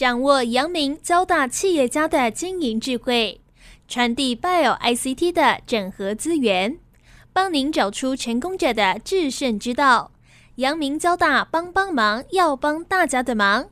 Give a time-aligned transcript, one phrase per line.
[0.00, 3.38] 掌握阳明交大企业家的经营智慧，
[3.86, 6.78] 传递 Bio ICT 的整合资源，
[7.34, 10.12] 帮您找出成功者的制胜之道。
[10.54, 13.66] 阳明交大帮帮忙，要帮大家的忙。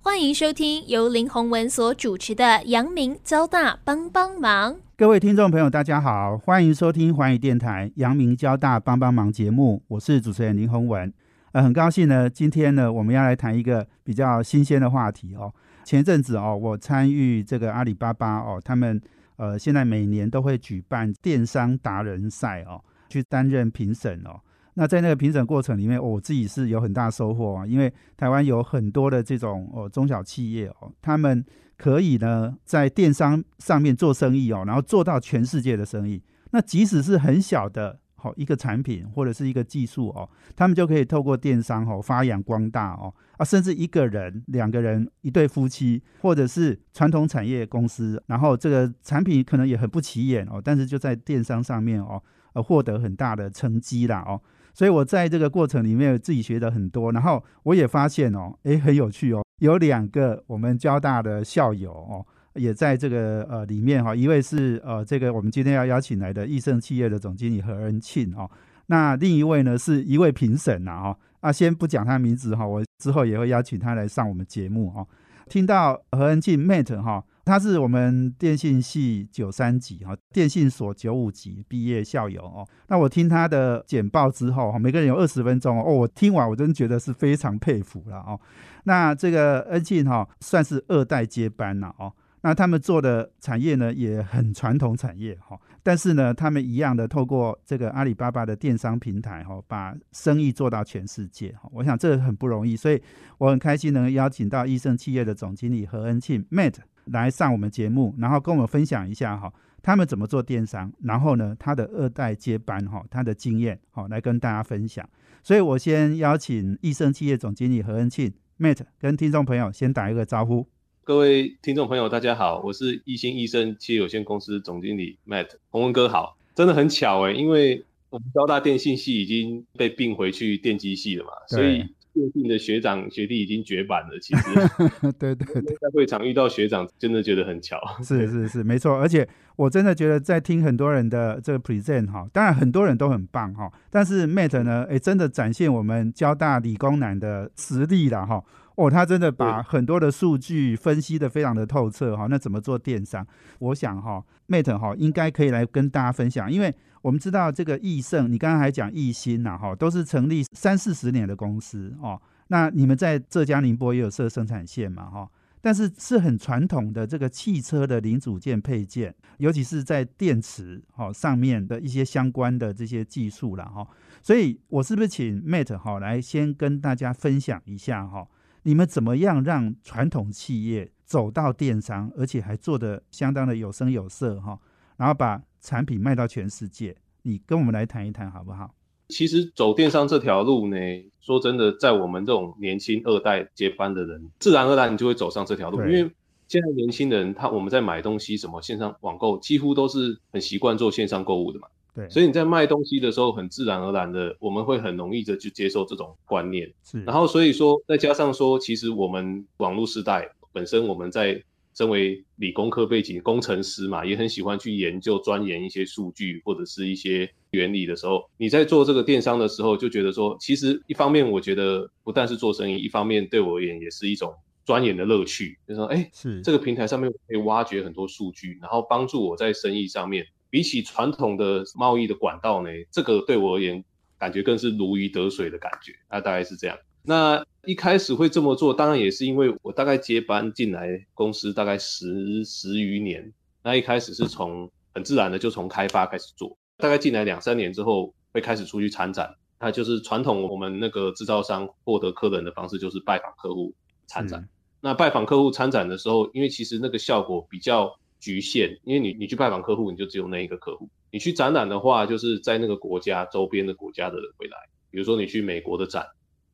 [0.00, 4.72] 欢迎收听由林宏文所主持的《阳明交大帮帮忙》。
[4.96, 11.12] 各位听众朋友，大家好，欢迎收听环宇电台《阳明交大帮帮忙》节目，我是主持人林宏文。
[11.52, 15.54] 呃，很高兴呢，今天呢，我们要来谈一个比较新鲜的话题哦。
[15.86, 19.00] 前阵子哦，我参与这个阿里巴巴哦，他们
[19.36, 24.40] 呃现在每年都会举办电商达人赛哦，去担任评审哦。
[24.74, 31.44] 那在那个评审过程里面，我自己是有很大收获啊，因为台湾有很多的这种哦中小企业哦，他们
[31.78, 36.20] 可以呢在电商上面做生意哦，然后做到全世界的生意。
[36.50, 38.00] 那即使是很小的。
[38.16, 52.22] 好一个产品或者是一个技术哦，他们就可以透过电商哦发扬光大哦啊，甚至一个人、两个人、一对夫妻，或者是传统产业公司，然后这个产品可能也很不起眼哦，但是就在电商上面哦，
[52.54, 54.40] 呃获得很大的成绩啦哦，
[54.72, 62.26] 所以我在这个过程里面自己学的很多，然后我也发现哦，诶，很有趣哦，有两个我们交大的校友哦。
[62.56, 68.50] 也在这个呃里面哈，一位是呃这个我们今天要邀请来的益盛企业的总经理何恩庆哈，
[68.86, 75.06] 那另一位呢是一位评审呐哈，啊先不讲他名字哈，我之后也会邀请他来上我们节目哈。
[75.48, 82.66] 听到何恩庆 Mate 哈，他是我们电信系九三级哈，电信所九五级毕业校友哦。
[82.88, 88.40] 那我听他的简报之后哈，每个人有二十分钟哦，我听完我真觉得是非常佩服了哦。
[88.84, 92.12] 那这个恩庆哈算是二代接班了哦。
[92.46, 101.68] 那他们做的产业呢，也很传统产业哈，但是呢，他们一样的透过这个阿里巴巴的电商平台哈，把生意做到全世界哈。
[101.72, 103.02] 我想这很不容易，所以
[103.38, 106.74] 我很开心能邀请到益盛企业的总经理何恩庆 Matt
[107.06, 115.04] 来上我们节目，然后跟我们分享一下哈，他们怎么做电商，然后呢，他的二代接班哈，他的经验好来跟大家分享。
[115.42, 120.68] 所以我先邀请益盛企业总经理何恩庆 Matt 跟听众朋友先打一个招呼。
[121.06, 131.76] 各位听众朋友，大家好，我是一心医生企业有限公司总经理 Matt 洪文哥好，真的很巧哎，因为我们交大电信系已经被并回去电机系了嘛，所以
[132.12, 134.18] 电信的学长学弟已经绝版了。
[134.18, 134.42] 其实，
[135.16, 137.80] 对对对，在会场遇到学长，真的觉得很巧。
[138.02, 148.42] 是是是，没错，而且我真的觉得在听很多人的这个 present 哈，当然很多人都很棒哈，但是 Matt 呢，哎，真的展现我们交大理工男的实力了哈。
[148.76, 152.26] 哦，他真的把很多的数据分析的非常的透彻哈。
[152.30, 153.26] 那怎么做电商？
[153.58, 162.20] 我想哈，Mate 哈应该可以来跟大家分享，因为我们知道这个易盛，你刚刚还讲易鑫呐哈，都是成立三四十年的公司哦。
[162.48, 165.28] 那你们在浙江宁波也有设生产线嘛哈？
[165.62, 173.84] 但是是很传统的这个汽车的零组件配件，尤其是在电池哈上面的一些相关的这些技术了哈。
[174.22, 178.28] 所以我是不是请 Mate 哈来先跟大家分享一下哈？
[178.66, 184.58] 你们怎么样让传统企业走到电商，而且还做的相当的有声有色哈？
[184.96, 188.74] 然后把产品卖到全世界，你跟我们来谈一谈好不好？
[189.06, 190.76] 其实走电商这条路呢，
[191.20, 196.10] 说真的，在我们这种年轻二代接班的人，自然而然你就会走上这条路，因为
[196.48, 201.68] 现在年轻人他我们在买东西什么线上网购，几乎都是很习惯做线上购物的嘛。
[201.96, 206.70] 对，所以你在卖东西的时候，很自然而然的，我们会很容易的去接受这种观念。
[206.84, 211.42] 是，然后所以说，再加上说，其实我们网络时代本身，我们在
[211.74, 224.34] 身为理工科背景工程师嘛，也很喜欢去研究钻研一些数据或者是一些原理的时候，你在做这个电商的时候，就觉得说，其实一方面我觉得不但是做生意，一方面对我而言也是一种
[224.66, 225.58] 钻研的乐趣。
[225.66, 230.26] 就说，哎，是这个平台上面可以挖掘很多数据，然后帮助我在生意上面。
[230.56, 233.84] 比起传统的贸易的管道呢，这个对我而言
[234.18, 235.92] 感觉更是如鱼得水的感觉。
[236.10, 236.78] 那大概是这样。
[237.02, 243.30] 那一开始会这么做，当然也是因为我大概接班进来公司大概十十余年。
[243.62, 249.36] 那一开始是从很自然的就从开发开始做，大概进来两三年之后会开始出去参展。
[249.60, 253.74] 那就是传统我们那个制造商获得客人的方式就是拜访客户
[254.06, 254.48] 参展。
[254.80, 257.94] 那拜访客户参展的时候，因为其实那个效果比较。
[258.18, 260.88] 局限，因为你你去拜访客户，你就只有那一个客户。
[261.10, 264.56] 你去展览的话，就是在那个国家周边的国家的人会来。
[264.90, 266.06] 比如说你去美国的展，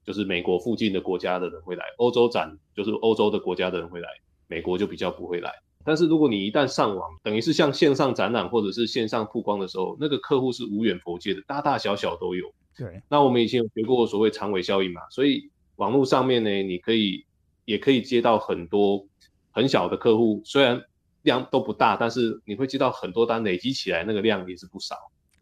[0.04, 4.08] 就是美国附近的国家的人会来；欧洲展就是欧洲的国家的人会来，
[4.46, 5.50] 美国就比较不会来。
[5.84, 12.52] 但是如果你一旦上网，等于是像线上展览或者是线上曝光的时候，那个客户是无远佛界的，大大小小都有。
[12.76, 13.00] 对。
[13.08, 17.24] 那我们以前有学过所谓长尾效应嘛，所以网络上面呢，你可以。
[17.64, 19.06] 也可以接到很多
[19.52, 20.82] 很小的客户，虽然
[21.22, 24.96] 量都不大，但是你会接到很多单，累积起来那个量也是不少。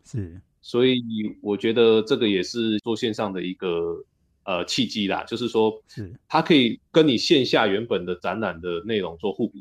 [0.04, 1.02] 是，所以
[1.40, 4.04] 我觉得这个也是做线上的一个
[4.44, 9.58] 呃契机啦，就是说，是它可以跟你线下原本的展览的内容做互补，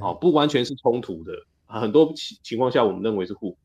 [0.00, 1.32] 哦，不完全是冲突的，
[1.66, 3.58] 很多情情况下我们认为是互补。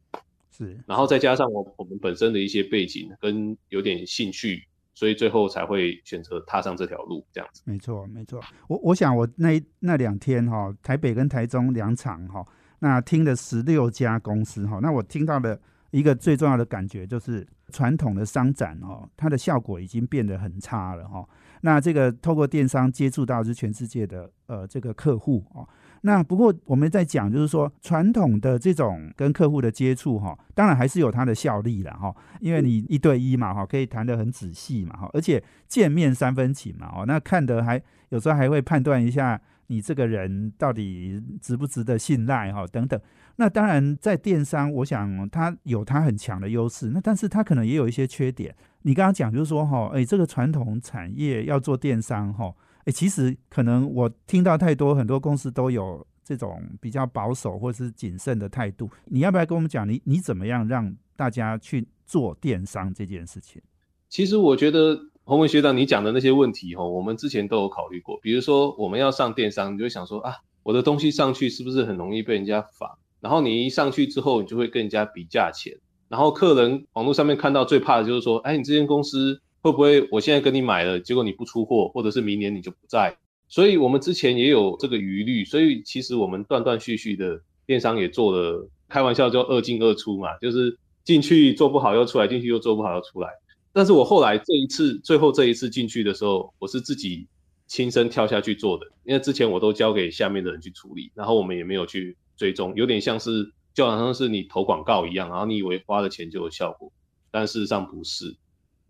[0.55, 7.61] 是，然后再加上我我们本身的一些背景跟有点兴趣，所以最后才会选择踏上这条路，这样子。
[7.65, 8.39] 没错，没错。
[8.67, 12.45] 我我想我那那两天哈，台北跟台中两场哈，
[12.79, 15.59] 那听了十六家公司哈，那我听到的
[15.91, 21.27] 一个最重要的感觉就是传统的商展哦，它的效果已经变得很差了哈。
[21.61, 25.67] 那这个透过电商接触到是全世界的呃这个客户哦。
[26.05, 42.99] 那不过我们在讲，就是说传统的这种跟客户的接触哈，当然还是有它的效力了哈，因为你一对一嘛哈，可以谈得很仔细嘛哈，而且见面三分情嘛哦，那看得还有时候还会判断一下你这个人到底值不值得信赖哈等等。
[43.37, 48.53] 那当然在电商，我想它有它很强的优势，那但是它可能也有一些缺点。
[48.81, 52.53] 你刚刚讲就是说哈，哎，这个传统产业要做电商哈。
[52.85, 58.89] 哎，其实可能我听到太多，很多公司都有这种比较保守或是谨慎的态度。
[59.05, 63.61] 你要不要跟我们讲，你你怎么样让大家去做电商这件事情？
[64.09, 68.19] 其实我觉得洪文学长你讲的那些问题哈，我们之前都有考虑过。
[68.21, 72.97] 比如说我们要上电商，你就想说啊，我的东西上去是不是很容易被人家仿？
[73.21, 75.73] 然后你一上去之后，你就会跟人家比价钱。
[76.09, 79.41] 然后客人网络上面看到最怕的就是说，哎，你这间公司。
[79.63, 83.17] 会不会我现在跟你买了，结果你不出货，或者是明年你就不在？
[83.47, 93.29] 所以我们之前也有这个疑虑，所以其实我们断断续续的电商也做了，开玩笑叫二进二出嘛，就是进去做不好又出来，进去又做不好又出来。
[93.71, 97.25] 但是我后来这一次最后这一次进去的时候，我是自己
[97.65, 106.91] 亲身跳下去做的，因为之前我都交给下面的人去处理，然后我们也没有去追踪，有点像是就好像是你投广告一样，然后你以为花了钱就有效果，
[107.31, 108.35] 但事实上不是。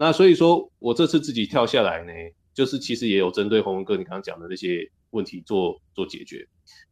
[0.04, 2.12] 那所以说，我这次自己跳下来呢，
[2.54, 6.46] 就是其实也有针对洪文哥你刚刚讲的那些问题做做解决。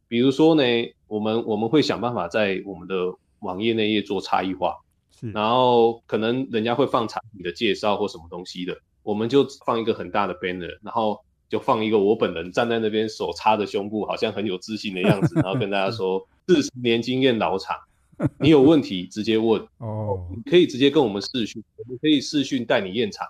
[0.08, 0.62] 比如说呢，
[1.08, 2.94] 我们我们会想办法在我们的
[3.40, 4.78] 网页内页做差异化，
[5.34, 11.20] 然后可能人家会放产品的介绍或什么东西的，我们就放一个很大的 banner，然后
[11.50, 17.76] 就放一个我本人站在那边手插着胸部，好像很有自信的样子，然后跟大家说四十年经验老厂。
[18.38, 19.60] 你有问题直接问。
[19.78, 23.26] 哦，你可以直接跟我们视讯，我们可以视讯带你验厂。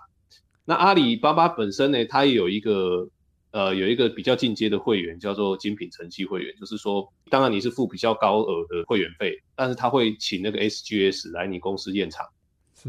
[0.65, 3.07] 那阿里巴巴本身呢，它也有一个
[3.51, 12.25] 呃有一个比较进阶的会员，叫做精品晨曦会员，就是说，当然你是付比较高额的会员费，但是他会请那个 SGS 来你公司验厂，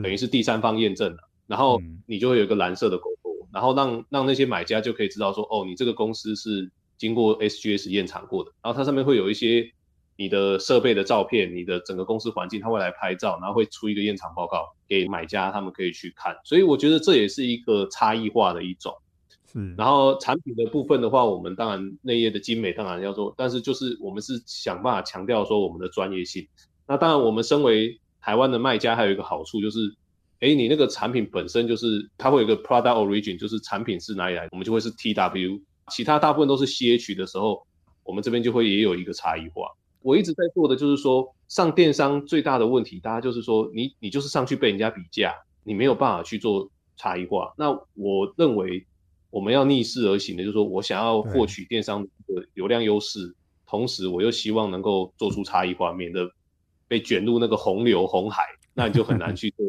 [0.02, 9.69] 等于是第三方验证了，然后你就会有一个蓝色的勾勾，然后让让那些买家就可以知道说，哦，你这个公司是经过 SGS 验厂过的，然后它上面会有一些。
[10.16, 16.37] 你的设备的照片，你的整个公司环境，他会来拍照，然后会出一个验厂报告给买家，他们可以去看。
[16.44, 18.94] 所以我觉得这也是一个差异化的一种。
[19.55, 19.75] 嗯。
[19.76, 26.46] 然后产品的部分的话，我们当然内页的精美当然要做，但是就是我们是想办法强调说我们的专业性。
[26.87, 29.93] 那当然，我们身为台湾的卖家，还有一个好处就是，
[30.40, 37.66] 哎，你那个产品本身就是它会有一个 product origin，就是产品是哪里来，我们就会是 T W，其他大部分都是 C H 的时候，
[38.05, 39.70] 我们这边就会也有一个差异化。
[40.04, 47.54] 我一直在做的就是说，上电商最大的问题，大家就是说，你你就是上去被人家比价，你没有办法去做差异化。
[47.56, 48.87] 那我认为
[49.30, 53.34] 我们要逆势而行的，就是说我想要获取电商的流量优势，
[53.66, 56.30] 同时我又希望能够做出差异化，免得
[56.87, 58.42] 被卷入那个洪流红海，
[58.75, 59.66] 那你就很难去做。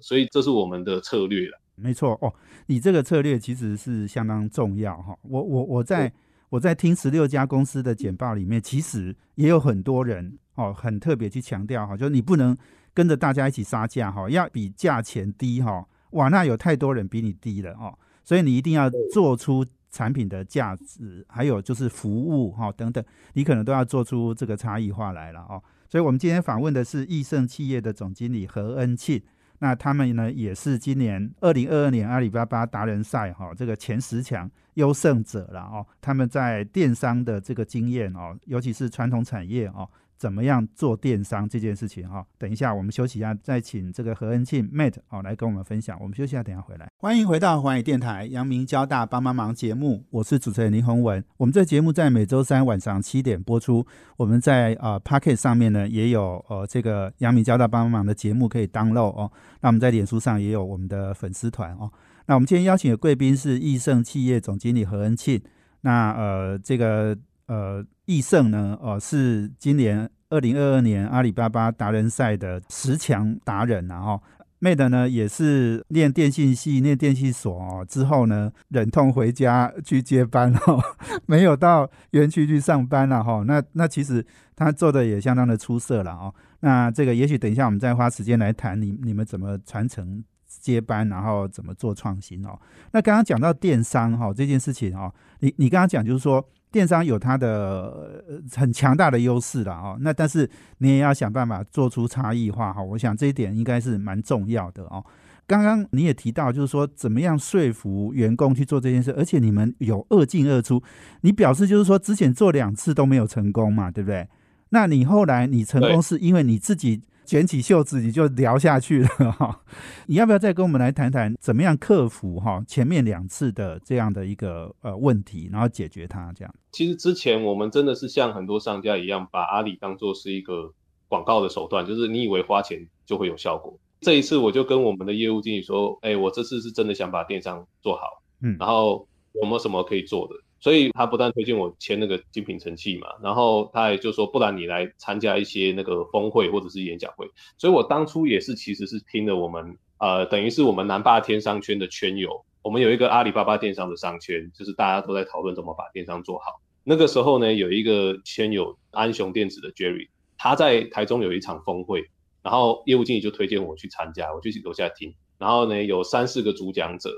[0.00, 1.60] 所以这是我们的策略了。
[1.74, 2.32] 没错哦，
[2.68, 5.14] 你这个策略其实是相当重要哈。
[5.28, 6.10] 我我我在。
[6.50, 12.56] 我在听十六家公司的简报里面，其实也有很多人哦，很特别去强调哈，就是你不能
[12.92, 25.62] 跟着大家一起杀价哈，要比价钱低哈，哇，那有太多人比你低了哦，所以你一定要做出产品的价值，还有就是服务哈等等，你可能都要做出这个差异化来了哦。
[25.88, 29.22] 所以我们今天访问的是易盛企业的总经理何恩庆。
[29.60, 35.86] 那他们呢，也是今年二零二二年阿里巴巴达人赛哈这个前十强优胜者了哦。
[36.00, 39.88] 他们在电商的这个经验哦，尤其是传统产业哦。
[40.16, 42.24] 怎么样做电商这件事情哈？
[42.38, 45.98] 等一下我们休息一下，再请这个何恩庆 Mate 哦来跟我们分享。
[46.00, 46.88] 我们休息一下，等下回来。
[46.98, 51.22] 欢迎回到华语电台阳明交大帮帮忙节目，我是主持人林宏文。
[51.36, 53.84] 我们这节目在每周三晚上七点播出。
[54.16, 59.30] 我们在呃 Pocket 上面呢也有呃这个阳明交大帮帮忙的节目可以 download 哦。
[59.60, 61.90] 那我们在脸书上也有我们的粉丝团哦。
[62.26, 65.42] 那我们今天邀请的贵宾是易盛企业总经理何恩庆。
[65.82, 67.18] 那呃这个。
[67.46, 74.22] 呃，易胜呢，哦，是今年二零二二年阿里巴巴达人赛的十强达人，然后。
[74.60, 80.80] Made 呢也是念电信系、念电信所哦，之后呢忍痛回家去接班哦，
[81.26, 83.44] 没有到园区去上班了哈。
[83.46, 84.24] 那那其实
[84.56, 86.34] 他做的也相当的出色了哦。
[86.60, 92.58] 那这个也许等一下我们再花时间来谈你你们怎么传承接班，然后怎么做创新哦。
[92.92, 96.42] 那刚刚讲到电商哈这件事情哦，你你刚刚讲就是说。
[96.74, 102.82] 电商有它的很强大的优势了哦，那但是你也要想办法做出差异化哈。
[102.82, 105.04] 我想这一点应该是蛮重要的哦。
[105.46, 110.82] 刚刚你也提到，就是说怎么样说服员工去做这件事，而且你们有二进二出，
[111.20, 114.28] 你表示就是说之前做两次都没有成功嘛，对不对？
[114.70, 117.00] 那你后来你成功是因为你自己。
[117.24, 119.60] 卷起袖子你就聊下去了 哈，
[120.06, 126.54] 你要不要再跟我们来谈谈怎么样克服哈前面两次的这样的一个呃问题，然后解决它这样？
[126.72, 130.72] 其实之前我们真的是像很多商家一样，把阿里当做是一个
[131.08, 133.78] 广告的手段，就是你以为花钱就会有效果。
[134.00, 140.34] 这一次我就跟我们的业务经理说，哎，我这次是真的想把电商做好，嗯，然后有没有什么可以做的？
[140.64, 147.30] 所以他不但推荐我签那个精品成器嘛，然后他也就说，不然你来参加一些那个峰会或者是演讲会。
[147.58, 156.62] 所以我当初也是其实是听了我们呃，等于是我们南霸天商圈的圈友，我们有一个阿里巴巴电商的商圈，就是大家都在讨论怎么把电商做好。
[156.82, 162.08] 那个时候呢，有一个圈友安雄电子的 Jerry，他在台中有一场峰会，
[162.42, 165.14] 然后业务经理就推荐我去参加，我就楼下听。
[165.36, 167.10] 然后呢，有三四个主讲者，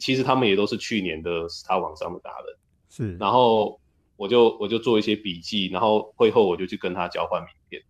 [0.00, 2.56] 其实他们也都是去年的他网上的达人。
[2.90, 3.80] 是，然后
[4.16, 7.82] 我就我就做一些笔记，然后会后我就去跟他交换名片，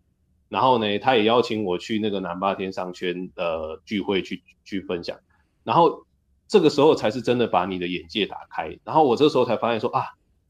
[0.49, 5.17] 然后呢，他也邀请我去那个南霸天商圈的聚会去去分享，
[5.63, 6.05] 然后
[6.47, 10.03] 这个时候才是真的把你的眼界打开，然后我这时候才发现说啊，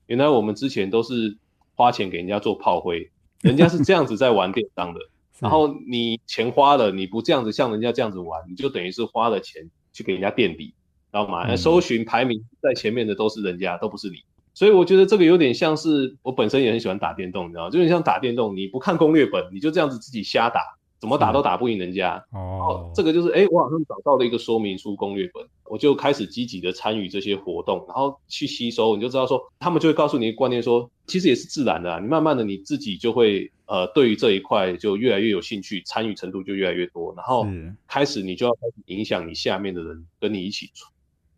[0.07, 1.37] 原来我们之前都是
[1.75, 4.99] 花钱给人家做炮灰，人家是这样子在玩电商的，
[5.39, 10.73] 然后你钱花了，你不这样子像人家这样子玩，你就等于是花了钱去给人家垫底，知
[11.11, 11.55] 道吗？
[11.55, 14.17] 搜寻排名在前面的都是人家，都不是你。
[14.59, 17.69] 所以我觉得这个有点像是我本身也很喜欢打电动，你知道吗？
[17.69, 20.59] 就像打电动，你不看攻略本，你就这样子自己瞎打，
[20.99, 22.21] 怎么打都打不赢人家。
[22.33, 37.47] 哦，这个就是哎，我好像找到了一个说明书攻略本，我就开始积极的参与这些活动，然后去吸收，你就知道说，他们就会告诉你一个观念，说其实也是自然的，你慢慢的你自己就会呃，对于这一块就越来越有兴趣，参与程度就越来越多，然后
[37.87, 40.69] 开始你就要开始影响你下面的人跟你一起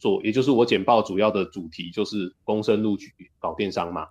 [0.01, 4.07] 做，也就是我简报主要的主题就是公升录取搞电商嘛，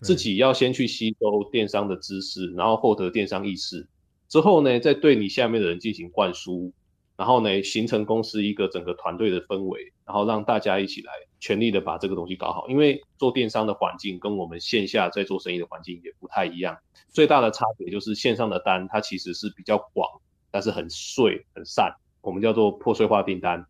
[0.00, 3.88] 自己要先去吸收电商的知识，然后获得电商意识，
[4.28, 6.72] 之后呢，再对你下面的人进行灌输，
[7.16, 12.68] 然后呢，形成公司一个整个团队的氛围，然后让大家一起来全力的把这个东西搞好。
[12.68, 20.08] 因为做电商的环境跟我们线下在做生意的环境也不太一样，最大的差别就是线上的单它其实是比较广，
[20.52, 23.66] 但是很碎很散，我们叫做破碎化订单。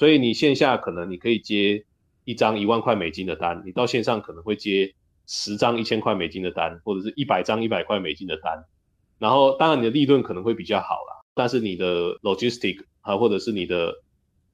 [0.00, 1.84] 所以你线下可能你可以接
[2.24, 4.94] 一张一万块美金的单，你到线上可能会接
[5.26, 8.64] 十张一千块美金的单，或者是一百张一百块美金的单。
[9.18, 13.92] 然后当然你的利润可能会比较好啦，但是你的 logistic 啊，或者是你的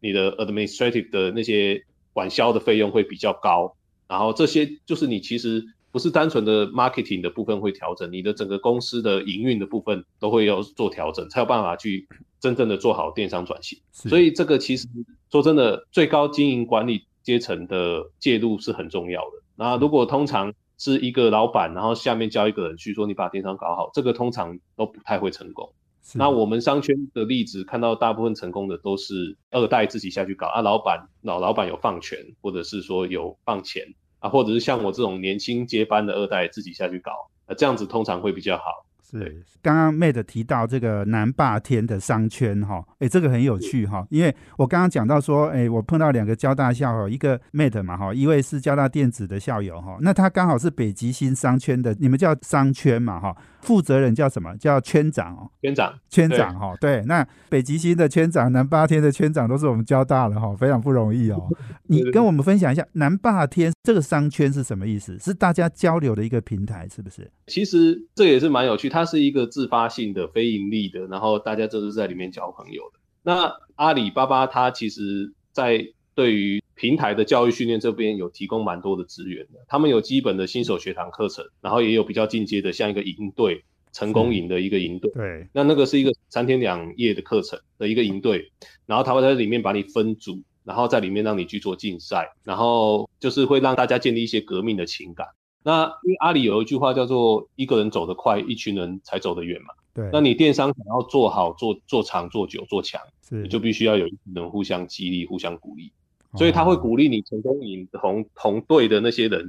[0.00, 1.80] 你的 administrative 的那些
[2.12, 3.76] 管销的费用会比较高。
[4.08, 12.06] 然后这些就是你其实不是单纯的 marketing 的部分会调整，你的整个公司的营运的部分都会要做调整，才有办法去。
[12.38, 14.86] 真正的做好电商转型，所以这个其实
[15.32, 19.42] 说真的，最高经营管理阶层的介入是很重要的。
[19.56, 25.72] 那如果通常是一个老板，然后下面教一个人去说你把电商搞好，这个通常都不太会成功。
[26.14, 33.82] 那我们商圈的例子看到大部分成功的都是二代自己下去搞啊，老板老老板有放权，或者是说有放钱
[34.18, 37.12] 啊，或者是像我这种年轻接班的二代自己下去搞，
[37.46, 38.64] 那这样子通常会比较好。
[39.08, 53.36] 是，刚刚 Mate 提到这个南霸天的商圈哈，哎，这个很有趣哈，因为我刚刚讲到说，哎，我碰到两个交大校友，一个 Mate 嘛哈，一位是交大电子的校友哈，那他刚好是北极星商圈的，你们叫商圈嘛哈。
[53.66, 54.56] 负责人叫什么？
[54.56, 56.72] 叫圈长哦，圈长，圈长哈。
[56.80, 61.48] 对，那北极星的圈长、南霸天的圈长都是我们交大的哈，非常不容易哦。
[61.88, 65.18] 你跟我们分享一下南霸天这个商圈是什么意思？
[65.18, 67.28] 是大家交流的一个平台，是不是？
[67.48, 73.00] 其实这也是蛮有趣，它是一个自发性的、非盈利的，然后大家都是在里面交朋友的。
[73.24, 75.84] 那阿里巴巴它其实，在
[76.16, 85.12] 对于平台的教育训练这边有提供蛮多的资源的，他们有基本的新手学堂课程，然后也有比较进阶的，像一个营队成功营的一个营队。
[85.12, 88.50] 对，那那个是一个三天两夜的课程的一个营队，
[88.86, 95.28] 然后他会在里面把你分组，然后在里面让你去做竞赛，然后就是会让大家建立一些革命的情感。
[95.62, 99.74] 那因为阿里有一句话叫做“一个人走得快，一群人才走得远”嘛。
[99.92, 105.90] 对，那你电商想要做好、做做长、做久、做强，是你就必须要有一群人互相激励、互相鼓励。
[106.36, 109.46] 所以他会哦鼓励你成功赢同同队的那些人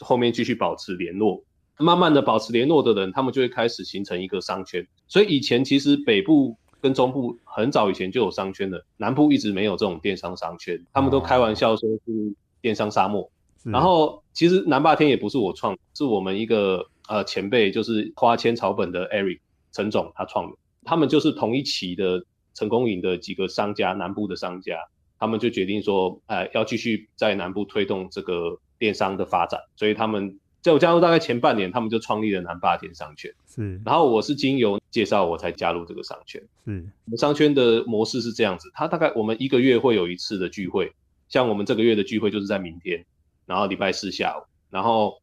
[0.00, 1.42] 后面继续保持联络。
[1.80, 4.84] 慢慢的保持联络的人，他们就会开始形成一个商圈。
[5.06, 10.84] 所以以前其实北部跟中部很早以前就有商圈了，南部一直没有这种电商商圈。
[10.92, 13.30] 他们都开玩笑说是电商沙漠。
[13.64, 19.40] 然后其实南霸天也不是我创，是我们一个呃前辈，就是花千草本的 Eric
[19.72, 20.56] 陈总他创的。
[20.84, 24.78] 他们就是同一期的成功营的几个商家，南部的商家，
[25.18, 33.32] 他们就决定说，呃，要继续在南部推动这个电商的发展，所以他们在我加入大概前半年，他们就创立了南霸电商圈。
[33.48, 36.40] 是然后我是经由介绍我才加入这个商圈。
[36.64, 40.92] 是我们商圈的模式是这样子，它大概我们一个月会有一次的聚会，
[41.28, 43.04] 像我们这个月的聚会就是在明天，
[43.46, 45.20] 然后礼拜四下午，然后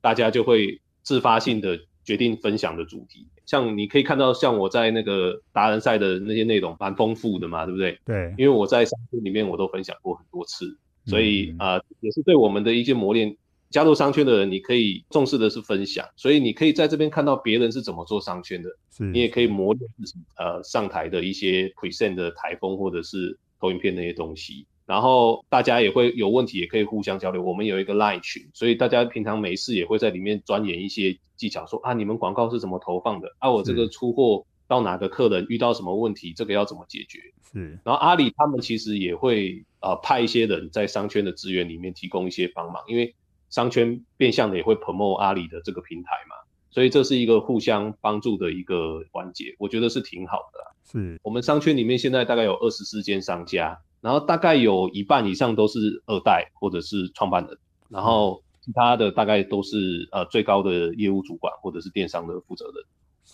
[0.00, 3.26] 大家就会自发性的决定分享的主题。
[3.48, 7.98] 像你可以看到，像我在那个达人赛的那些内容蛮丰富的嘛，对不对？
[8.04, 10.76] 对，因为我在商圈里面我都分享过很多次，
[11.06, 13.34] 所以嗯啊、呃也是对我们的一些磨练。
[13.70, 24.66] 加入商圈的人，你可以重视的是分享，所以你可以在这边看到别人是怎么做商圈的，是你也可以磨练自己，呃，上台的一些 present 的台风或者是投影片那些东西。
[24.88, 27.42] 然后大家也会有问题，也可以互相交流。
[27.42, 33.28] 我们有一个 line 群，所以大家平常没事也会在里面钻研一些技巧，说啊，你们广告是怎么投放的？
[33.38, 37.18] 啊，我这个出货到哪个客人遇到什么问题，这个要怎么解决？
[37.52, 43.14] 是然后阿里他们其实也会呃派一些人在商圈的资源里面提供一些帮忙，因为
[43.50, 46.34] 商圈变相的也会 promote 阿里的这个平台嘛，
[46.70, 62.74] 所以这是一个互相帮助的一个环节，我觉得是挺好的啊、是我们商圈里面现在大概有二十四间商家，然后大概有一半以上都是二代或者是创办人，然后其他的大概都是呃最高的业务主管或者是电商的负责人，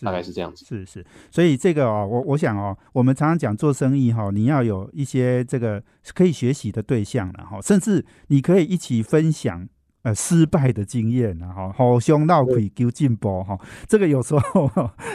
[0.03, 0.65] 大概是这样子。
[0.65, 5.83] 是是，所以这个哦，我我想哦，我们常常讲做生意哈、你要有一些这个
[6.15, 9.69] 可以学习的对象了哈、甚至你可以一起分享。
[10.05, 14.71] 呃，失败的经验然后互相闹可以丢进步哈，这个有时候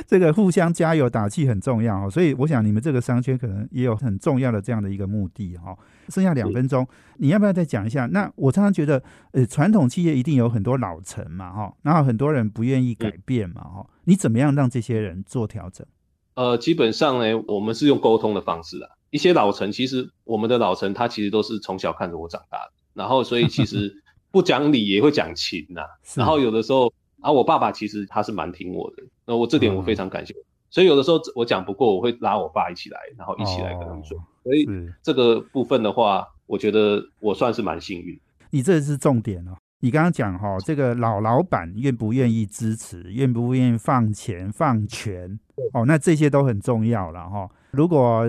[0.08, 5.78] 这 个互相加油打气很重要哈，所以我想你们这个商圈可能也有很重要的这样的一个目的哈。
[6.08, 8.08] 剩下两分钟，你要不要再讲一下？
[8.08, 15.86] 那我常常觉得，呃，传统企业一定有很多老臣嘛哈，然后很多人不愿意改变嘛哈，你怎么样让这些人做调整？
[16.34, 18.89] 呃，基本上呢，我们是用沟通的方式啊。
[19.12, 23.93] 一些老臣，其实我们的老臣他其实都是从小看着我长大的，然后所以其实
[24.31, 30.33] 不讲理也会讲情呐、是然后有的时候啊，我爸爸其实他是蛮听我的，那我这点我非常感谢。
[30.69, 34.17] 所以有的时候我讲不过，我会拉我爸一起来，然后一起来跟他们说。
[34.17, 38.17] 哦所以是这个部分的话，我觉得我算是蛮幸运。
[38.51, 39.51] 你这是重点哦。
[39.81, 45.37] 你刚刚讲哈、这个老老板愿不愿意支持，愿不愿意放钱放权，
[45.73, 48.21] 哦，那这些都很重要了哈、如果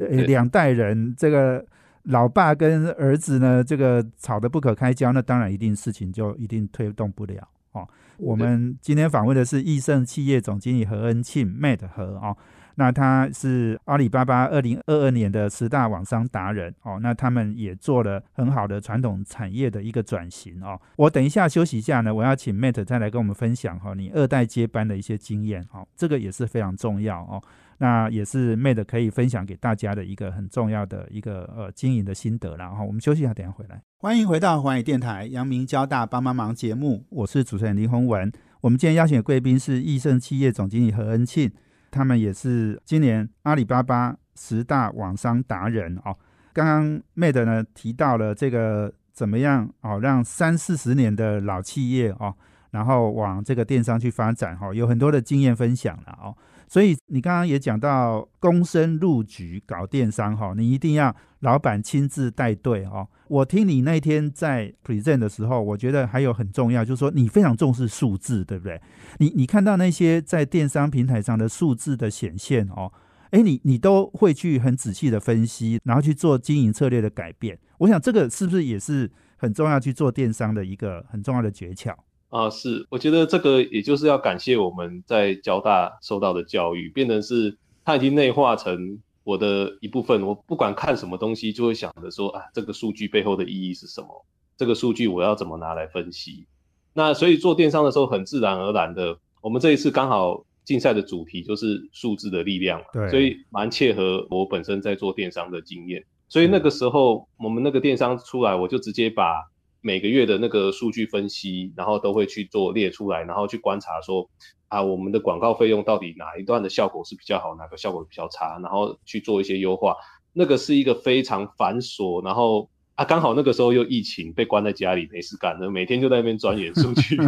[0.00, 1.64] 呃两代人这个
[2.04, 7.88] 老爸跟儿子呢，这个吵得不可开交，那当然一定事情就一定推动不了哦。
[8.18, 12.36] 我们今天访问的是易盛企业总经理何恩庆 Matt 何哦，
[12.74, 20.80] 那他是阿里巴巴二零二二年的十大网商达人哦，那他们也做了很好的传统产业的一个转型哦。
[20.96, 27.42] 我等一下休息一下呢，我要请 Matt 再来跟我们分享哈、哦，你二代接班的一些经验哦，这个也是非常重要哦。
[27.78, 32.66] 那也是 Mate 可以分享给大家的一个很重要的一个呃经营的心得啦。
[32.66, 33.82] 然后我们休息一下，等下回来。
[33.98, 38.30] 欢迎回到环宇电台阳明交大帮帮忙节目，我是主持人林宏文。
[38.60, 41.50] 我们今天邀请的贵宾是益盛企业总经理何恩庆，
[41.90, 46.16] 他们也是今年阿里巴巴十大网商达人哦。
[46.52, 52.34] 刚刚 Mate 呢提到了这个怎么样哦，让三四十年的老企业哦，
[52.70, 56.36] 然后往这个电商去发展哈、哦，有很多的经验分享了哦。
[56.72, 63.06] 所以你刚刚也讲到躬身入局搞电商哈，你一定要老板亲自带队哦。
[63.28, 68.80] 我听你那天在 present 的时候，我觉得还有很重要，就是说你非常重视数字，对不对？
[69.18, 72.90] 你你看到那些在电商平台上的数字的显现哦，
[73.32, 77.58] 诶，你你都会去很仔细的分析，然后去做经营策略的改变。
[77.80, 81.94] 我想这个是不是也是很重要去做电商的一个很重要的诀窍？
[82.32, 90.22] 啊，是，我觉得这个也就是要感谢我们在交大受到的教育，变成是它已经内化成我的一部分。
[90.22, 94.08] 我不管看什么东西，就会想着说啊，这个数据背后的意义是什么？
[94.56, 96.46] 这个数据我要怎么拿来分析？
[96.94, 106.02] 那所以做电商的时候，很自然而然的，我们这一次刚好竞赛的主题就是数字的力量嘛，对所以蛮切合我本身在做电商的经验。
[106.30, 109.34] 所以那个时候我们那个电商出来，我就直接把
[109.82, 114.30] 每个月的那个数据分析，然后都会去做列出来，然后去观察说
[114.68, 119.94] 啊，我们的广告费用到底哪一段的效果是比较好，哪个效果比较差，然后去做一些优化。
[120.32, 127.18] 那个是一个非常繁琐，然后啊，刚好那个时候又疫情，被关在家里没事干，那每天就在那边钻研数据。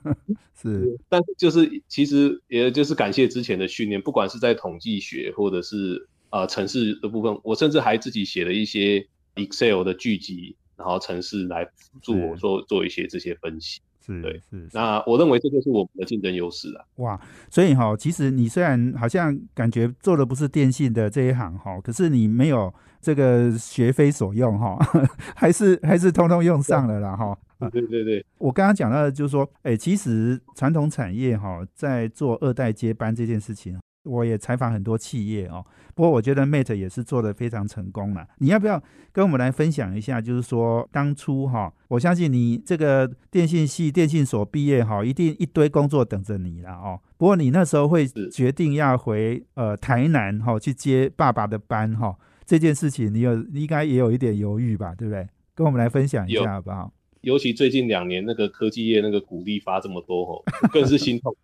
[0.60, 13.82] 是，但就是其实也就是感谢之前的训练，不管是在统计学或者是呃城市的部分，我甚至还自己写了一些 Excel 的剧集，然后城市来辅助我做做一些这些分析。
[14.02, 14.66] 是，对，是。
[14.72, 16.84] 那我认为这就是我们的竞争优势啊。
[16.96, 24.78] 哇，所以哈，其实你虽然好像感觉做的不是电信的这一行哈，可是你没有这个学非所用哈，
[25.36, 27.38] 还是还是通通用上了啦哈。
[27.70, 35.64] 对对对，我刚刚讲到的就是说，哎，其实传统产业哈，在做二代接班这件事情，我也采访很多企业哦。
[35.94, 38.26] 不过我觉得 Mate 也是做的非常成功了。
[38.38, 38.82] 你要不要
[39.12, 40.20] 跟我们来分享一下？
[40.20, 46.98] 就是说当初哈，我相信你这个电信系电信所毕业哈，一定一堆工作等着你了哦。
[47.18, 54.94] 不过你那时候会决定要回呃台南哈去接爸爸的班哈，这件事情你有应该也有一点犹豫吧？
[54.94, 55.28] 对不对？
[55.54, 56.90] 跟我们来分享一下好不好？
[57.22, 61.34] 尤其最近两年那个科技业那个股利发这么多吼， 更是心痛。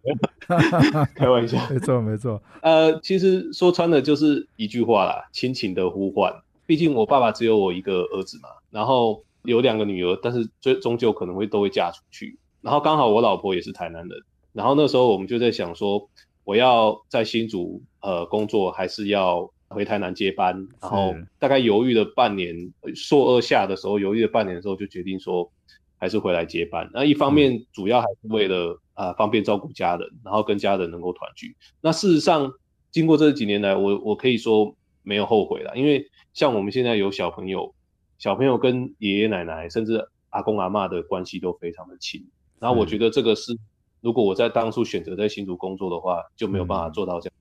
[1.15, 2.43] 开玩笑，没错没错。
[2.63, 6.33] 呃，其实说穿了就是一句话啦，亲情的呼唤。
[6.67, 12.39] 毕竟我爸爸只有我一个儿子嘛，然后有两个女儿，但是最终究可能会都会嫁出去。
[12.63, 14.19] 然后刚好我老婆也是台南人，
[14.53, 16.09] 然后那时候我们就在想说，
[16.45, 19.51] 我要在新竹呃工作，还是要？
[19.69, 22.55] 回台南接班，然后大概犹豫了半年，
[22.95, 25.51] 硕二下的时候犹豫了半年的时候，就决定说
[25.99, 26.91] 还是回来接班。
[26.93, 31.57] 那一方面主要还是为了啊方便照顾家人，然后跟家人能够团聚。
[31.81, 32.53] 那事实上
[32.91, 37.75] 经过这几年来，我我可以说没有后悔了，因为像我们现在有小朋友，
[38.19, 42.27] 小朋友跟爷爷奶奶甚至阿公阿妈的关系都非常的亲。
[42.59, 43.57] 然后我觉得这个是
[44.01, 47.35] 如果我在当初选择在新竹工作的话，就没有办法做到这样。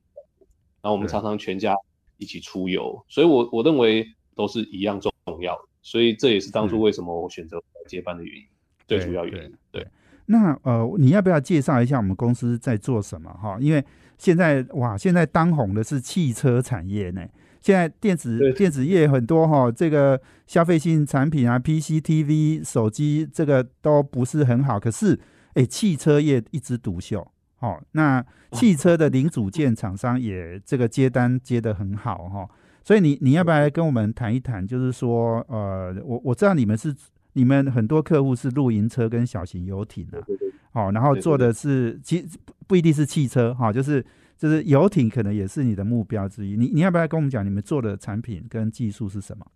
[0.82, 1.76] 然后我们常常全家。
[2.18, 8.44] 一起出游，所以我我认为都是一样重要的，所以这也是当初为什么我选择接班的原因，
[8.88, 9.54] 最主要原因。
[9.72, 9.86] 对，
[10.26, 13.56] 那呃，你要不要介绍一下我们公司在做什么哈？
[13.62, 13.86] 因为
[14.18, 17.22] 现在哇，现在当红的是汽车产业呢，
[17.62, 25.20] 现在电子电子业很多哈，这个消费性产品啊，PC、TV、手机这个都不是很好，可是
[25.54, 27.32] 哎，汽车业一枝独秀。
[27.60, 32.50] 哦，那汽车的零组件厂商也这个接单接的很好哈，
[32.86, 34.66] 所以你你要不要来跟我们谈一谈？
[34.66, 36.96] 就是说，呃，我我知道你们是
[37.34, 40.24] 你们很多客户是露营车跟小型游艇的，
[40.72, 42.24] 好，然后做的是其
[42.68, 44.06] 不一定是汽车哈，就是
[44.38, 46.56] 就是游艇可能也是你的目标之一。
[46.56, 49.48] 你你要不要跟我们讲你们做的产品跟技术是什么？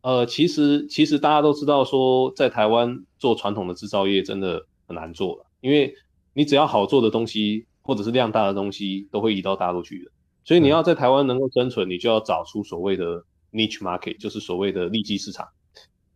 [0.00, 5.94] 呃，其实其实大家都知道说，在台湾做传统的制造业真的很难做了，因为
[6.32, 10.10] 你只要好做的东西，或者是量大的东西，都会移到大陆去的。
[10.44, 15.46] 所以你要在台湾能够生存，你就要找出所谓的 niche market，就是所谓的利基市场。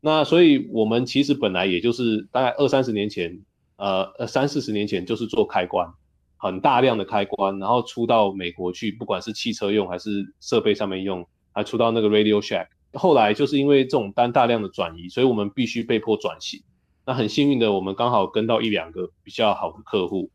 [0.00, 3.40] 那所以我们其实本来也就是大概二三十年前，
[3.76, 5.88] 呃呃三四十年前就是做开关，
[6.36, 12.68] 很大量的开关，然后出到美国去，不管是汽车用还是设备上面用，还出到那个 Radio Shack。
[12.92, 16.62] 后来就是因为这种单大量的转移，所以我们必须被迫转型。
[17.04, 20.30] 那很幸运的，我们刚好跟到一两个比较好的客户，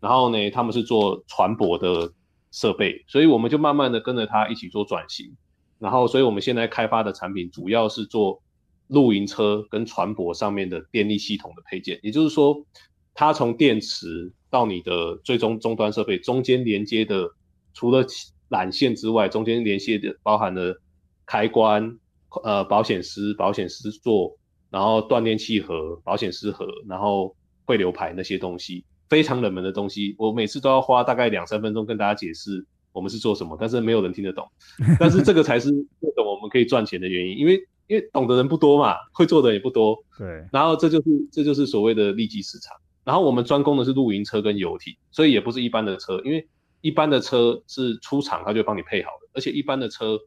[0.00, 2.12] 然后呢，他们是做船舶的
[2.56, 5.30] 设备，所以我们就慢慢的跟着他一起做转型，
[5.78, 8.42] 然后，所以我们现在开发的产品主要是做
[8.88, 12.66] 露营车跟船舶上面的电力系统的配件，也就是说，
[13.12, 17.28] 它从电池到你的最终终端设备中间连接的，
[17.74, 18.06] 除了
[18.48, 20.80] 缆线之外，中间连接的包含了
[21.26, 21.98] 开关、
[22.42, 24.36] 呃保险丝、保险丝座。
[24.68, 34.48] 然后断电器盒、保险丝盒，然后汇流排那些东西，非常冷门的东西，我每次都要花大概两三分钟跟大家解释我们是做什么，但是没有人听得懂。
[34.98, 37.54] 但是这个才是为什么我们可以赚钱的原因，因为
[37.86, 39.96] 因为懂的人不多嘛，会做的也不多。
[40.18, 40.44] 对。
[40.52, 42.76] 然后这就是这就是所谓的利基市场。
[43.04, 46.48] 然后我们专攻的是露营车跟游艇，所以也不是一般的车，因为
[46.80, 50.18] 一般的车是出厂它就帮你配好的，而且一般的车。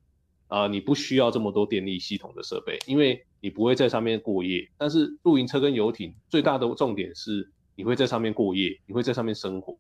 [0.48, 4.68] 啊，你不需要这么多电力系统的设备，因为你不会在上面过夜。
[4.80, 7.48] 但是露营车跟游艇最大的重点是，
[7.80, 9.74] 你会在上面过夜，你会在上面生活。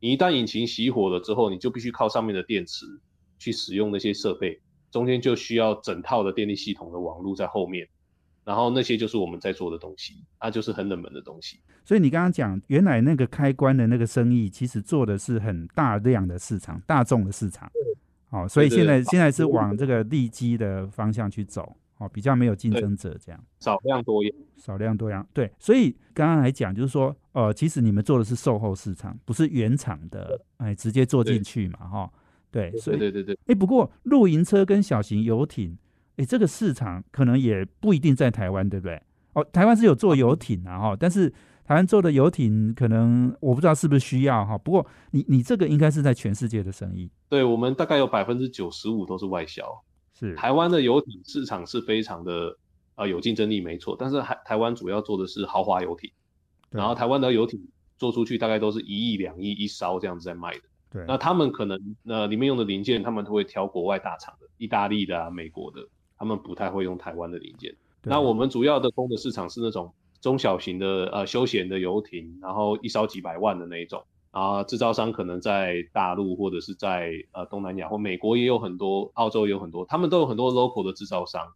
[0.00, 2.84] 你一旦引擎熄火了之后，你就必须靠上面的电池
[3.38, 7.86] 去使用那些设备，中间就需要整套的电力系统的网络在后面，
[8.42, 11.60] 然后那些就是我们在做的东西，那就是很冷门的东西。
[11.84, 17.70] 所以你刚刚讲，原来那个开关的那个生意，其实做的是很大量的市场，大众的市场。
[18.30, 21.76] 哦，所以现在现在是往这个利基的方向去走。
[21.98, 23.40] 哦，比较没有竞争者这样。
[23.60, 25.48] 少量多样，少量多样，对。
[25.60, 32.10] 所以刚刚来讲，就是说，呃，其实你们做的是售后市场，不是原厂的，哎，直接做进去嘛，哈。
[32.50, 35.76] 对，所以对对对，哎，不过露营车跟小型游艇，
[36.16, 39.02] 哎，这个市场可能也不一定在台湾，对不对？
[39.32, 41.28] 哦，台湾是有做游艇啊，哈，但是
[41.64, 44.56] 台湾做的游艇可能我不知道是不是需要哈。
[44.56, 49.66] 不过你你这个应该是在全世界的生意，对我们大概有百分之九十五都是外销。
[50.16, 52.56] 是台湾的游艇市场是非常的
[52.94, 53.96] 呃有竞争力，没错。
[53.98, 56.08] 但是台台湾主要做的是豪华游艇，
[56.74, 57.60] 然后台湾的游艇
[57.96, 60.60] 做出去大概都是一亿两亿一艘这样子在卖的。
[60.90, 65.80] 对，那他们可能呃里面用的零件，他们都会挑国外大厂的，意大利的啊、美国的，
[66.18, 67.74] 他们不太会用台湾的零件。
[68.02, 81.52] 那我们主要的供的市场是那种中小型的呃休闲的游艇，然后一艘几百万的那一种啊，制造商可能在大陆或者是在呃东南亚或美国也有很多，澳洲也有很多，他们都有很多 local 的制造商。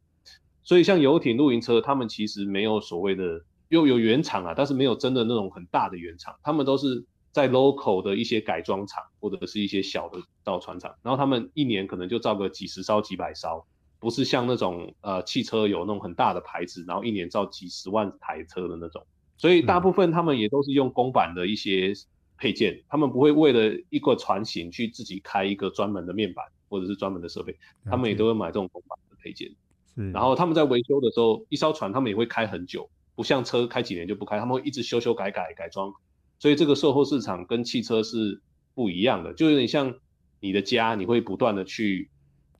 [0.62, 7.04] 所以像游艇、露营车，他们其实没有所谓的又有原厂啊，但是没有真的那种很大的原厂，他们都是。
[7.30, 13.64] 在 local 的一些改装厂或者是一些小的造船厂，然后他们一年可能就造个几十艘、几百艘，
[14.00, 19.06] 不是像那种呃汽车有那种很大的牌子，然后一年造几十万台车的那种。
[19.36, 21.92] 所以大部分他们也都是用公版的一些
[22.38, 29.54] 配件，他们不会为了一个船型去自己开一个专门的面板或者是专门的设备，他们也都会买这种公版的配件。
[30.12, 35.92] 然后他们在维修的时候，一艘船他们也会开很久，不像车开几年就不开，他们会一直修修改改改装。
[36.38, 38.40] 所以这个售后市场跟汽车是
[38.76, 39.92] 不一样的，就有点像
[40.38, 42.08] 你的家，你会不断的去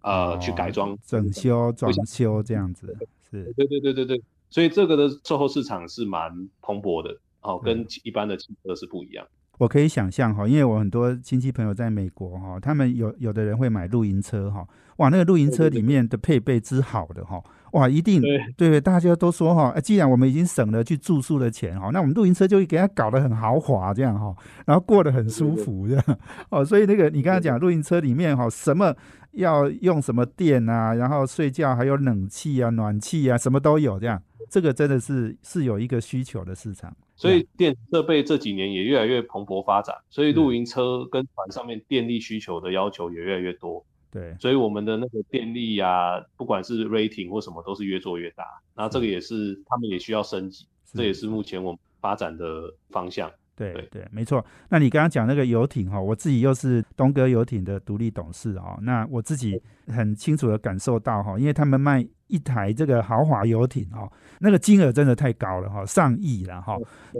[0.00, 2.88] 呃去改装、整修、装修这样子。
[3.30, 4.20] 是，对对对对对。
[4.50, 9.24] 所以这个的售后市场是蛮蓬勃的，哦，跟一般的汽车是不一样。
[9.58, 14.66] 我可以想象哈，因为我很多亲戚朋友在美国哈，他们有有的人会买露营车哈，
[14.96, 17.40] 哇，那个露营车里面的配备之好的哈。
[17.72, 24.34] 哇，一定对对，大家都说哈，既然我们已经省了去住宿的钱哈，那我们露营车就会给他搞得很豪华这样哈，
[24.66, 26.04] 然后过得很舒服这样
[26.50, 26.64] 哦。
[26.64, 28.94] 所以那个你刚才讲露营车里面哈，什么
[29.32, 36.94] 要用什么电啊，然后睡觉还有冷气啊、暖气啊，什么都有这样，这个真的是是有一个需求的市场。
[37.16, 43.84] 所以电设备这几年也越来越蓬勃发展，所以露营车跟船上面电力需求的要求也越来越多。
[44.10, 48.44] 对，所以我们的那个电力啊，不管是 rating 或什么，都是越做越大。
[48.74, 53.30] 那这个也是他们也需要升级，这也是目前我们发展的方向。
[53.56, 54.44] 对对，没错。
[54.68, 62.06] 那你刚刚讲那个游艇哈，我自己又是东哥游艇的独立董事啊，那我自己很清楚的感受到哈，因为他们卖。
[62.28, 64.10] 一台这个豪华游艇哦，
[64.40, 66.78] 那个金额真的太高了哈，上亿了哈，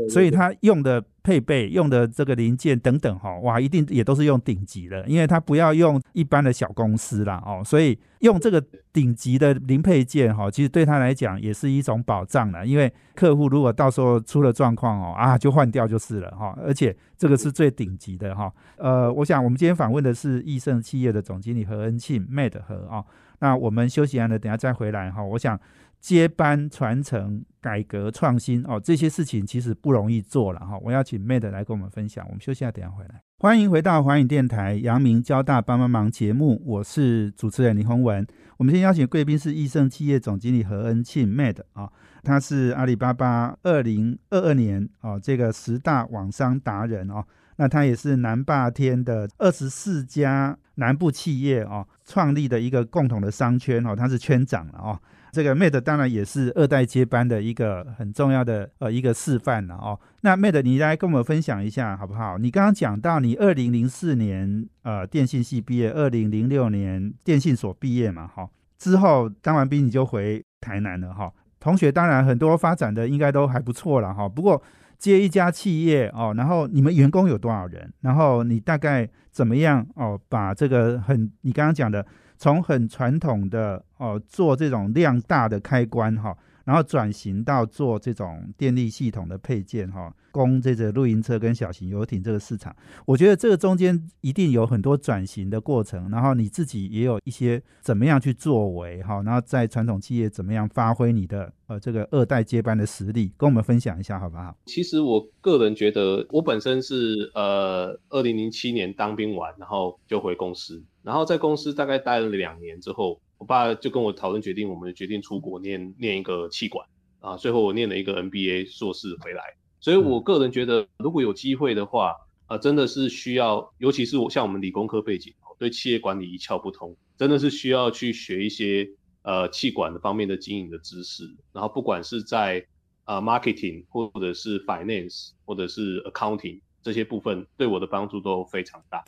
[0.09, 18.53] 所以它用的配备、用的这个零件等等哈，哇，一定也都是用顶级的，因为它不要用一般的小公司啦哦，所以用这个顶级的零配件哈，其实对他来讲也是一种保障了，因为客户如果到时候出了状况哦啊，就换掉就是了哈，而且这个是最顶级的哈。
[18.77, 23.05] 呃，我想我们今天访问的是益盛企业的总经理何恩庆 Made 何啊。
[23.41, 25.23] 那我们休息完了，等下再回来哈。
[25.23, 25.59] 我想
[26.01, 30.79] 接班、传承、改革、创新哦，这些事情其实不容易做了哈。
[30.83, 32.25] 我要请 Made 来跟我们分享。
[32.27, 33.21] 我们休息下，等下回来。
[33.41, 38.27] 欢迎回到华影电台阳明交大帮帮忙节目，我是主持人林宏文。
[38.57, 41.89] 我们先邀请贵宾是益盛企业总经理何恩庆 Made 啊，
[42.25, 47.25] 他是阿里巴巴二零二二年哦这个十大网商达人哦。
[47.57, 54.99] 那他也是南霸天的二十四家南部企业哦创立的一个共同的商圈哦，他是圈长了哦。
[55.31, 59.99] 这个 Made 当然也是二代接班的一个很重要的呃一个示范了哦。
[60.23, 62.39] 那 Made 你来跟我们分享一下好不好？
[62.39, 71.31] 你刚刚讲到你二零零四年呃电信系毕业，二零零六年电信所毕业嘛哈，之后当完兵你就回台南了哈。
[71.61, 74.63] 同学当然很多发展的应该都还不错了哈，不过。
[74.99, 77.93] 接一家企业哦，然后你们员工有多少人？
[78.01, 80.21] 然后你大概怎么样哦？
[80.29, 82.05] 把这个很你刚刚讲的，
[82.37, 86.37] 从很传统的哦做这种量大的开关哈。
[86.69, 92.77] 然后转型到做这种电力系统的配件，哈，供这个露营车跟小型游艇这个市场，
[93.07, 96.11] 我觉得这个中间一定有很多转型的过程。
[96.11, 104.55] 然后你自己也有一些怎么样去作为，哈，然后在传统企业怎么样发挥你的呃这个二代接班的实力，跟我们分享一下好不好？
[104.67, 113.19] 其实我个人觉得，我本身是呃二零零七年当兵完，然后就回公司，然后在公司大概待了两年之后。
[113.39, 116.87] 我爸就跟我讨论决定，我们决定出国念念一个气管
[117.21, 119.43] 啊，最后我念了一个 MBA 硕士回来。
[119.81, 122.15] 所以我个人觉得，如果有机会的话，
[122.47, 128.89] 啊，真的是需要，尤其是我像我们理工科背景，对企业管理一窍不通，真的是需要去学一些
[129.23, 132.67] 呃气管的方面的经营的知识，然后不管是在
[133.05, 139.05] 呃 marketing 或者是 finance 或者是 accounting 这些部分，对我的帮助都非常大。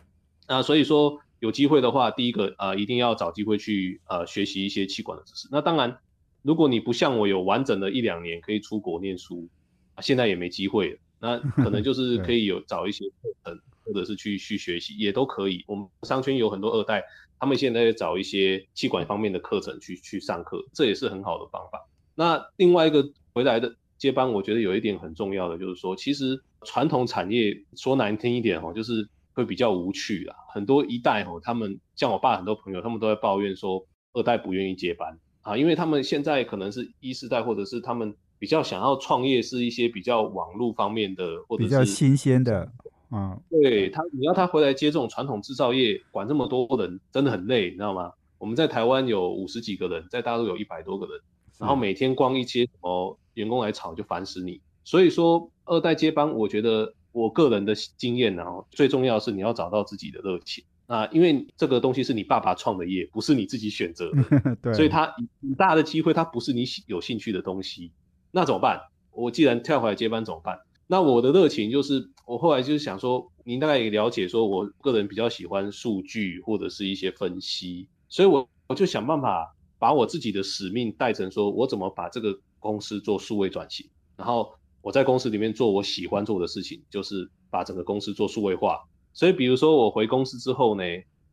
[0.47, 5.49] 那所以说有机会的话，第一个呃一定要找机会去呃学习一些气管的知识。
[5.51, 5.99] 那当然，
[6.43, 9.49] 如果你不像我有完整的一两年可以出国念书，
[9.95, 10.99] 啊现在也没机会了。
[11.19, 15.65] 那可能就 是可以有找一些课程，或者是去去学习，也都可以。
[15.67, 17.05] 我们商圈有很多二代，
[17.39, 21.87] 他们现在在找一些气管方面的课程去去上课，这也是很好的方法。
[22.15, 29.09] 那另外一个回来的接班，我觉得有一点很重要的就是说，其实传统产业说难听一点哦，就是
[29.41, 30.37] 会比较无趣啊。
[30.53, 38.15] 很多一代哦，他们像我爸很多朋友，他们都在抱怨说二代不愿意接班啊，因为他们现在可能是一世代，或者是他们。
[38.41, 42.73] 比较想要创业是一些比较网络方面的，或者比较新鲜的
[43.11, 43.39] 嗯。
[43.51, 48.11] 对他，你要他回来接这种传统制造业，管这么多人，真的很累，你知道吗？
[48.39, 51.21] 我们在台湾有五十几个人，在大陆有一百多个人，
[51.59, 54.59] 然后每天光一些什么员工来吵就烦死你。
[54.85, 65.07] 所以说，二代接班，我觉得我个人的经验呢，最重要的是你要找到自己的热情啊，因为这个东西是你爸爸创的业，不是你自己选择的， 对，所以他
[65.41, 67.93] 很大的机会，它不是你有兴趣的东西。
[68.31, 68.81] 那怎么办？
[69.13, 70.59] 我既然跳回来接班怎么办？
[70.87, 88.81] 那我的热情就是，我后来就是想说，您大概也了解，说我个人比较喜欢数据或者是一些分析，所以我我就想办法把我自己的使命带成说，我怎么把这个公司做数位转型，然后我在公司里面做我喜欢做的事情，就是把整个公司做数位化。
[89.13, 90.83] 所以比如说我回公司之后呢，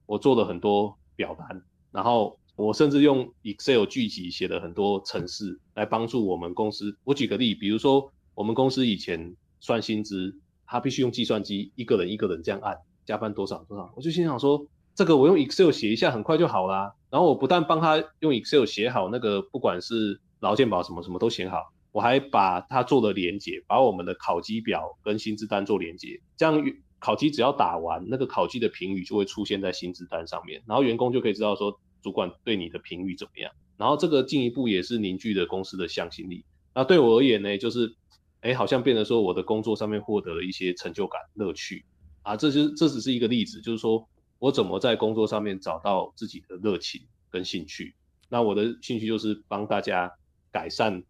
[0.06, 2.38] 我做了很多表单，然后。
[2.58, 6.98] 我甚至用 Excel 聚集写了很多程式来帮助我们公司。
[7.04, 13.94] 我举个例，比如说我们公司以前算薪资，他必须用计算机一个人一个人这样按，加班多少多少。
[13.96, 16.92] 我就心想说，这个我用 Excel 写一下很快就好啦。
[17.12, 26.64] 然后我不但帮他用 Excel 写好那个，不管是劳健保什么什么都写好，我还把它做了连接，把我们的考绩表跟薪资单做连接，这样
[27.00, 31.80] 考绩只要打完，那个考绩的评语就会出现在薪资单上面，然后员工就可以知道说。
[32.04, 33.52] 主管对你的评语怎么样？
[33.76, 36.46] 然后这个进一步也是凝聚了公司的向心力。
[36.74, 37.92] 那对我而言呢，就是，
[38.40, 41.84] 哎，好像变得说我的工作上面获得了一些成就感、乐趣
[42.22, 42.38] 啊。
[42.38, 44.08] 这就这只是一个例子，就是说
[44.38, 47.96] 我怎么在工作上面找到自己的热情跟兴趣。
[48.30, 50.10] 那我的兴趣就是帮大家
[50.52, 51.04] 改善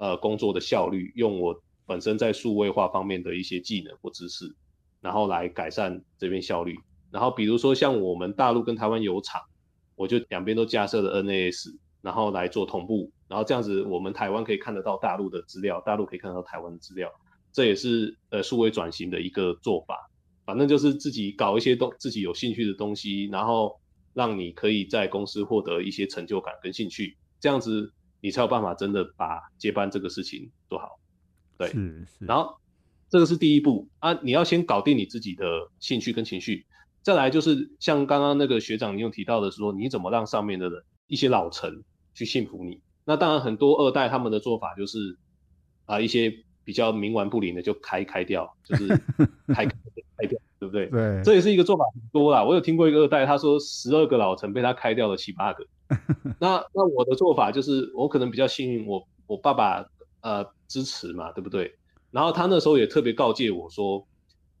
[0.00, 1.54] 呃工作的效率，用我
[1.86, 4.52] 本身在数位化方面的一些技能或知识，
[5.00, 6.76] 然后来改善这边效率。
[7.12, 9.40] 然后比如说像我们大陆跟台湾有厂。
[9.96, 17.12] 我就两边都架设了 NAS，然后来做同步，然后这样子我们台湾可以看得到大陆的资料，大陆可以看得到台湾的资料，
[17.52, 20.10] 这也是呃数位转型的一个做法。
[20.46, 23.78] 反正就是自己搞一些东自己有兴趣的东西，然后
[24.14, 30.98] 让你可以在公司获得一些成就感跟兴趣，这样子你才有办法真的把接班这个事情做好。
[31.58, 32.24] 对，是是。
[32.24, 32.54] 然后
[33.08, 35.44] 这个是第一步啊，你要先搞定你自己的
[35.78, 36.66] 兴趣跟情绪。
[37.02, 41.82] 再来就是像刚刚那个学长你有提到的说，你怎么让上面的人一些老臣
[42.14, 42.80] 去信服你？
[43.04, 45.16] 那当然很多二代他们的做法就是
[45.86, 46.30] 啊一些
[46.62, 48.86] 比较冥顽不灵的就开开掉，就是
[49.48, 49.72] 开开
[50.28, 50.86] 掉，对不对？
[50.88, 52.44] 对，这也是一个做法很多啦。
[52.44, 55.66] 我有听过一个二代，他说十二个老臣被他开掉了七八个。
[56.40, 59.84] 那那我的做法就是我可能比较幸运，我我爸爸
[60.22, 61.74] 呃支持嘛，对不对？
[62.10, 64.06] 然后他那时候也特别告诫我说，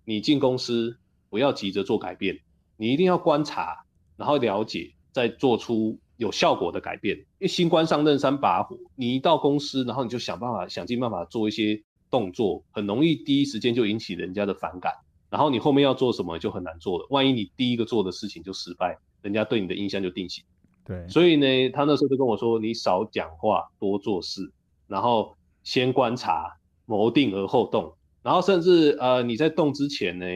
[0.04, 0.96] 你进公司。
[1.30, 2.36] 不要急着做改变，
[2.76, 3.84] 你一定要观察，
[4.16, 7.16] 然后了解，再做出有效果的改变。
[7.16, 14.92] 因为新官上任三把火，你一到公司，然后你就想办法，想尽办法做一些动作，很容易第一时间就引起人家的反感，
[15.30, 17.06] 然后你后面要做什么就很难做了。
[17.10, 20.44] 万一你第一个做的事情就失败，人家对你的印象就定型。
[20.90, 24.50] 对，所以呢，他那时候就跟我说，你少讲话，多做事，
[24.88, 30.26] 然后先观察，谋定而后动，然后甚至呃你在动之前呢。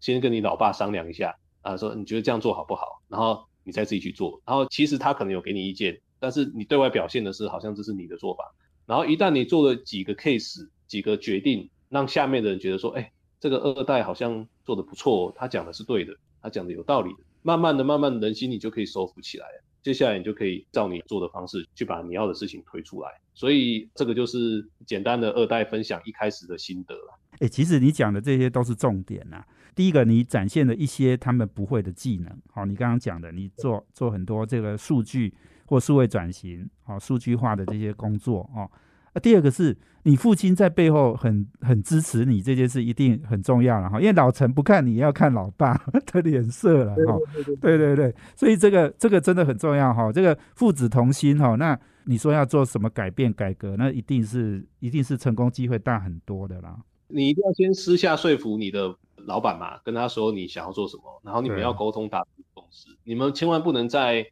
[0.00, 4.38] 先跟你老爸商量一下啊，说你觉得这样做好不好，然后你再自己去做。
[4.44, 8.54] 然后其实他可能有给你意见，但是你对外表现的是好像这是你的做法。
[8.84, 13.10] 然后一旦你做了几个 case，几个决定，让下面的人觉得说，哎，
[13.40, 17.20] 这个二代好像做的不错，他讲的是对的，他讲的有道理的。
[17.40, 19.64] 慢慢的，慢慢人心你就可以收服起来了。
[19.84, 23.08] 接下来你就可以照你做的方式去把你要的事情推出来。
[23.34, 27.18] 所以这个就是简单的二代分享一开始的心得了。
[27.40, 29.44] 哎，其实你讲的这些都是重点呐。
[29.74, 35.34] 第一个，你展现了一些他们不会的技能，好，你刚刚讲的，你做做很多这个数据
[35.66, 38.70] 或数位转型，好，数据化的这些工作哦，
[39.14, 43.98] 啊，第二个是你父亲在背后很很支持你这件事，一定很重要了哈。
[43.98, 45.74] 因为老陈不看你，要看老爸
[46.12, 47.18] 的脸色了哈。
[47.60, 50.12] 对对对，所以这个这个真的很重要哈。
[50.12, 56.76] 这个父子同心哈，那你说要做什么改变改革，那一定是一定是成功机会大很多的啦。
[57.08, 58.94] 你一定要先私下说服你的
[59.26, 64.26] 老板嘛，跟他说你想要做什么，然后你们要沟通达成共识，你们千万不能在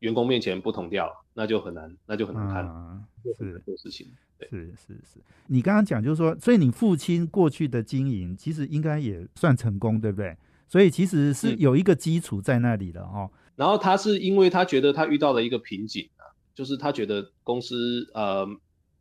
[0.00, 3.00] 员工面前不同调，那就很难，那就很难看了。
[3.36, 4.06] 是做事情，
[4.50, 5.18] 是是是。
[5.46, 10.36] 你刚刚讲就是说，所以你父亲过去的经营其实应该也算成功，对不对？
[10.68, 13.30] 所以其实是有一个基础在那里的哦。
[13.56, 18.46] 然后他是因为他觉得他遇到了一个瓶颈啊，就是他觉得公司呃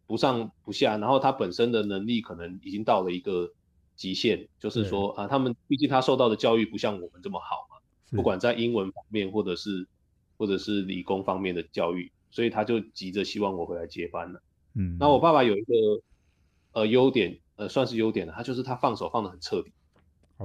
[0.08, 3.52] 不上不下，然后他本身的能力可能已经到了一个
[3.96, 7.78] 极限，就是说啊，他们毕竟他受到的教育不像我们这么好嘛，
[8.16, 9.88] 不管在英文方面或者是
[10.44, 12.12] 或者是理工方面的教育。
[12.30, 14.42] 所以他就急着希望我回来接班了。
[14.74, 15.74] 嗯，那我爸爸有一个
[16.72, 19.72] 呃优点，呃算是优点了，他就是他放手放的很彻底。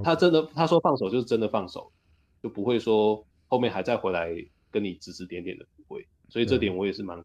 [0.03, 1.91] 他真的他说放手就是真的放手，
[2.43, 4.29] 就不会说后面还再回来
[4.69, 6.07] 跟你指指点点的，不会。
[6.29, 7.19] 所以这点我也是蛮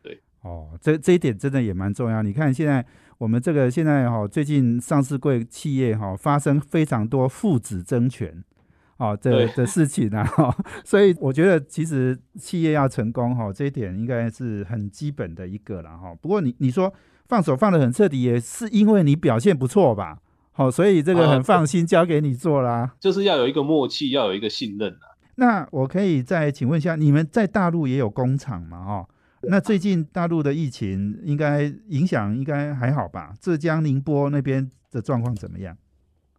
[0.00, 0.18] 对。
[0.40, 2.22] 哦，这这一点真的也蛮重要。
[2.22, 2.84] 你看现在
[3.18, 8.42] 我们这个现在哈，最近上市贵企业哈发生非常多父子争权。
[9.02, 16.14] 哦，这的事情啊，哈，所以我觉得其实企业要成功，哈，这一点应该是很基本的一个了，哈。
[16.22, 16.94] 不过你你说
[17.26, 20.18] 放手放的很彻底，也是因为你表现不错吧？
[20.52, 22.92] 好，所以这个很放心交给你做啦。
[23.00, 25.10] 就是要有一个默契，要有一个信任啊。
[25.34, 28.84] 那我可以再请问一下，你们在大陆也有工厂嘛？
[28.84, 29.08] 哈，
[29.48, 33.34] 那最近大陆的疫情应该影响应该还好吧？
[33.40, 35.76] 浙江宁波那边的状况怎么样？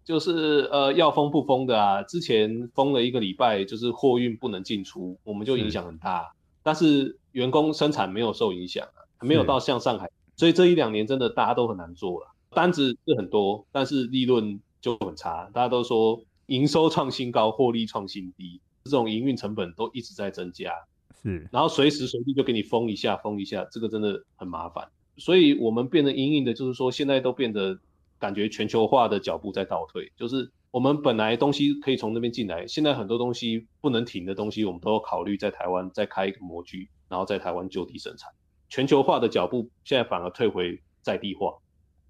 [0.04, 6.34] 就是呃要封不封的啊，之前封了一个礼拜，就是货运不能进出，我们就影响很大。
[6.62, 15.50] 但是员工生产没有受影响啊，没有到像上海，所以这一两年真的大家都很难做了，单子是很多，但是利润就很差。
[15.54, 20.74] 大家都说营收创新高，获利创新低，这种营运成本都一直在增加。
[21.22, 24.86] 是，然后随时随地就给你封一下，封一下，这个真的很麻烦。
[25.16, 27.80] 所以我们变得营运的，就是说现在都变得。
[28.24, 38.32] 感觉全球化的脚步在倒退，就是我们本来东西可以从那边进来，现在很多东西不能停的东西，我们都要考虑在台湾再开一个模具，然后在台湾就地生产。
[38.70, 41.54] 全球化的脚步现在反而退回在地化，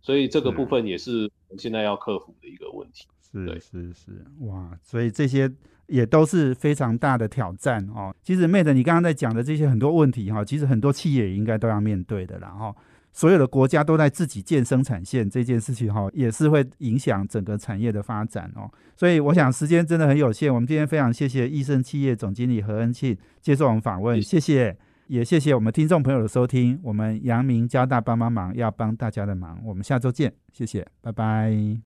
[0.04, 3.08] 所以这个部分也是我们现在要克服的一个问题。
[3.32, 5.52] 是是是，哇，所以这些
[5.88, 8.16] 也都是非常大的挑战哦。
[8.22, 12.76] 其实妹子，你刚刚在讲的这些很多问题哈，其实很多企业也应该都要面对的啦哈。
[13.14, 18.70] 所有的国家都在自己建生产线这件事情哈，也是会影响整个产业的发展哦。
[18.98, 24.76] 所以我想时间真的很有限，我们今天非常谢谢益盛企业总经理何恩庆接受我们访问，谢谢，
[25.08, 26.80] 也谢谢我们听众朋友的收听。
[26.82, 31.78] 我们阳明交大帮帮忙要帮大家的忙，我们下周见，谢谢，拜拜。